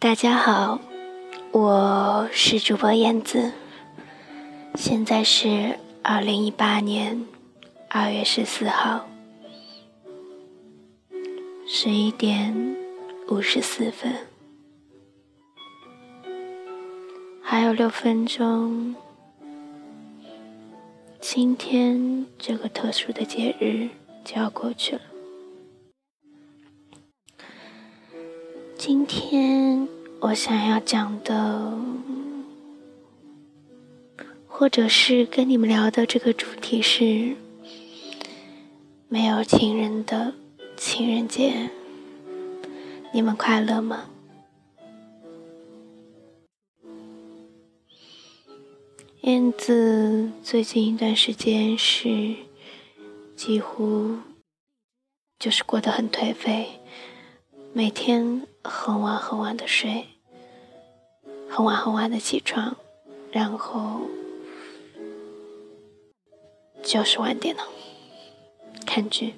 [0.00, 0.80] 大家好，
[1.52, 3.52] 我是主播燕子，
[4.74, 7.26] 现在是二零一八年
[7.86, 9.06] 二月十四号
[11.66, 12.78] 十一点
[13.28, 14.16] 五十四分，
[17.42, 18.96] 还有六分钟，
[21.20, 23.90] 今天这个特殊的节日
[24.24, 25.02] 就要过去了。
[28.82, 29.86] 今天
[30.20, 31.78] 我想要讲的，
[34.48, 37.36] 或者是跟你们聊的这个主题是
[39.06, 40.32] 没有情人的
[40.78, 41.68] 情人节，
[43.12, 44.08] 你们快乐吗？
[49.20, 52.34] 燕子最近一段时间是
[53.36, 54.16] 几乎
[55.38, 56.80] 就是过得很颓废，
[57.72, 58.46] 每天。
[58.62, 60.06] 很晚很晚的睡，
[61.48, 62.76] 很晚很晚的起床，
[63.32, 64.02] 然后
[66.82, 67.66] 就是玩电脑、
[68.86, 69.34] 看剧。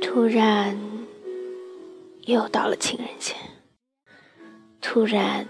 [0.00, 0.78] 突然
[2.26, 3.34] 又到了情人节，
[4.80, 5.48] 突然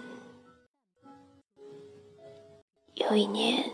[2.95, 3.71] 有一年，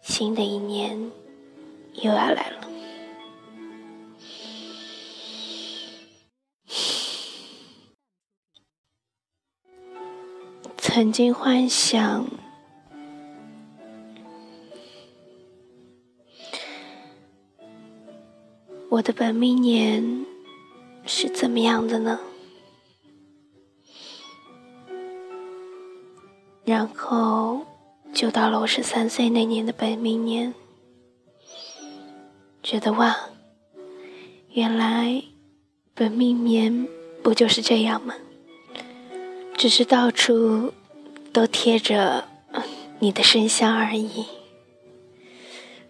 [0.00, 1.10] 新的一年
[2.02, 2.58] 又要来了。
[10.76, 12.26] 曾经幻想，
[18.88, 20.26] 我的本命年
[21.06, 22.18] 是怎么样的呢？
[26.64, 27.64] 然后
[28.12, 30.52] 就到了我十三岁那年的本命年，
[32.68, 33.16] 觉得哇，
[34.50, 35.22] 原来
[35.94, 36.86] 本命年
[37.22, 38.14] 不就是这样吗？
[39.56, 40.74] 只是到处。
[41.30, 42.26] 都贴着
[42.98, 44.24] 你的生肖而已，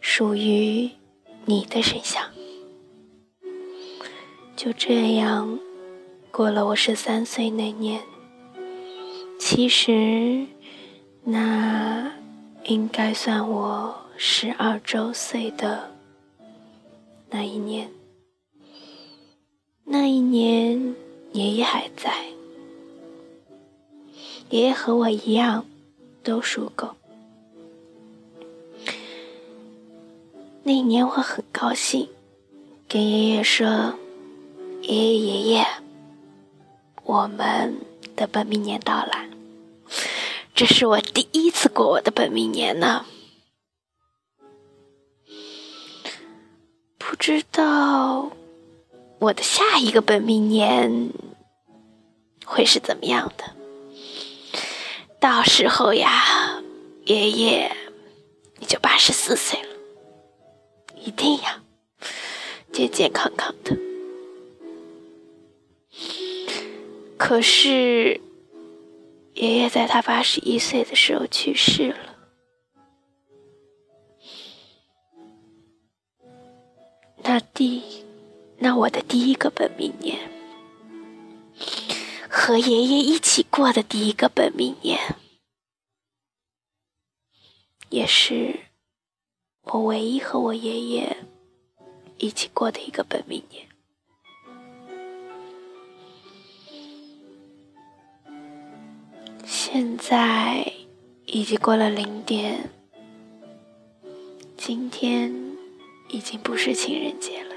[0.01, 0.91] 属于
[1.47, 2.21] 你的生肖。
[4.55, 5.59] 就这样
[6.31, 8.03] 过了我十三岁那年，
[9.39, 10.45] 其实
[11.23, 12.13] 那
[12.65, 15.98] 应该算我十二周岁的
[17.31, 17.91] 那一年。
[19.85, 20.95] 那一年，
[21.33, 22.13] 爷爷还在。
[24.51, 25.67] 爷爷和我一样，
[26.23, 26.95] 都属狗。
[30.63, 32.09] 那一年我很高兴，
[32.89, 33.95] 跟爷爷说
[34.83, 35.67] ：“爷爷爷爷，
[37.05, 37.77] 我们
[38.15, 39.13] 的本命年到了，
[40.55, 43.07] 这是我第一次过我的本命年呢。
[47.19, 48.31] 知道
[49.19, 51.11] 我的下一个本命年
[52.45, 53.45] 会是怎么样的。”
[55.21, 56.63] 到时候呀，
[57.05, 57.77] 爷爷
[58.59, 59.69] 你就八十四岁了，
[60.95, 61.61] 一定要
[62.73, 63.77] 健健康康的。
[67.17, 68.21] 可是，
[69.35, 72.08] 爷爷在他八十一岁的时候去世了。
[78.79, 80.31] 我的第一个本命年。
[82.29, 85.17] 和爷爷一起过的第一个本命年，
[87.89, 88.61] 也是
[89.63, 91.17] 我唯一和我爷爷
[92.19, 93.67] 一起过的一个本命年。
[99.45, 100.73] 现在
[101.27, 102.71] 已经过了零点，
[104.57, 105.35] 今天
[106.09, 107.57] 已经不是情人节了，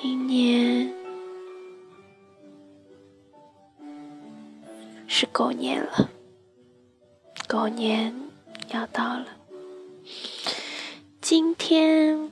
[0.00, 0.94] 今年。
[5.08, 6.08] 是狗年了，
[7.48, 8.14] 狗年
[8.72, 9.26] 要到了。
[11.20, 12.30] 今天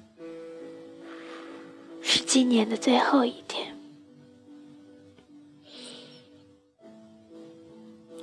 [2.01, 3.77] 是今年的最后一天，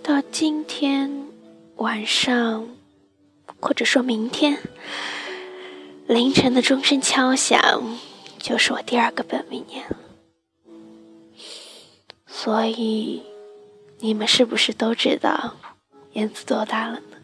[0.02, 1.28] 到今天
[1.76, 2.70] 晚上，
[3.60, 4.58] 或者说明天
[6.08, 7.60] 凌晨的钟声敲响，
[8.44, 9.88] 就是我第二个本命年，
[12.28, 13.24] 所以。
[14.00, 15.56] 你们是不是都知道
[16.12, 17.18] 燕子多大了呢？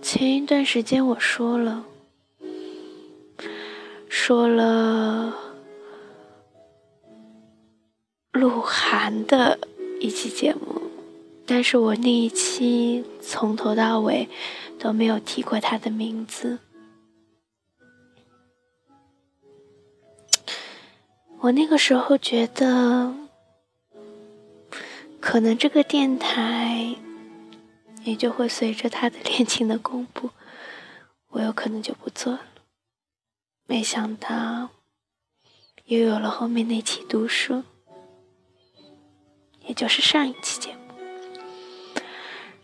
[0.00, 1.84] 前一段时间我说了，
[4.08, 5.34] 说了
[8.32, 9.58] 鹿晗的
[10.00, 10.83] 一期节目，
[11.46, 14.28] 但是我那一期从头到尾
[14.78, 16.58] 都没有提过他的名字。
[21.40, 23.14] 我那个时候觉得，
[25.20, 26.96] 可能这个电台
[28.04, 30.30] 也就会随着他的恋情的公布，
[31.28, 32.40] 我有可能就不做了。
[33.66, 34.70] 没想到，
[35.84, 37.62] 又有了后面那期读书，
[39.66, 40.83] 也就是上一期节目。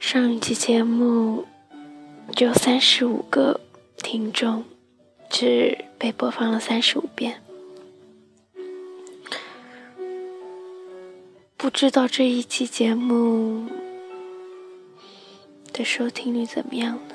[0.00, 1.47] 上一期节目
[2.35, 3.61] 只有三十五个
[3.99, 4.64] 听众，
[5.29, 7.43] 只被播放了三十五遍。
[11.58, 13.69] 不知道这一期节目
[15.73, 17.14] 的收听率怎么样呢？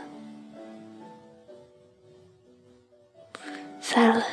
[3.82, 4.24] 算了，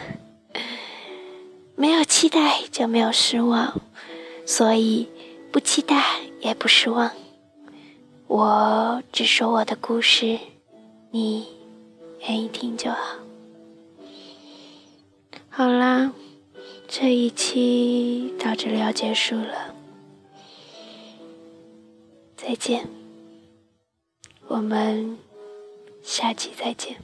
[1.75, 3.81] 没有期待就没有失望，
[4.47, 5.09] 所以
[5.51, 7.11] 不期待也不失望。
[8.35, 10.39] 我只说我的故事，
[11.11, 11.47] 你
[12.21, 13.19] 愿意听就好。
[15.51, 16.11] 好啦，
[16.89, 19.75] 这一期到这里要结束了，
[22.35, 22.89] 再见，
[24.49, 25.19] 我们
[26.03, 27.03] 下期再见。